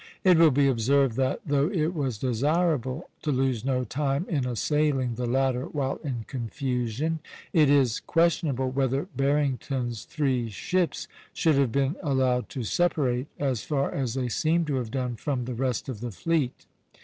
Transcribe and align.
It 0.23 0.39
will 0.39 0.49
be 0.49 0.67
observed 0.67 1.15
that, 1.17 1.41
though 1.45 1.69
it 1.69 1.93
was 1.93 2.17
desirable 2.17 3.11
to 3.21 3.31
lose 3.31 3.63
no 3.63 3.83
time 3.83 4.25
in 4.27 4.47
assailing 4.47 5.13
the 5.13 5.27
latter 5.27 5.65
while 5.65 5.97
in 6.03 6.25
confusion, 6.27 7.19
it 7.53 7.69
is 7.69 7.99
questionable 7.99 8.71
whether 8.71 9.03
Barrington's 9.15 10.05
three 10.05 10.49
ships 10.49 11.07
should 11.33 11.53
have 11.53 11.71
been 11.71 11.97
allowed 12.01 12.49
to 12.49 12.63
separate 12.63 13.27
as 13.37 13.63
far 13.63 13.91
as 13.91 14.15
they 14.15 14.27
seem 14.27 14.65
to 14.65 14.77
have 14.77 14.89
done 14.89 15.17
from 15.17 15.45
the 15.45 15.53
rest 15.53 15.87
of 15.87 15.99
the 15.99 16.09
fleet. 16.11 16.65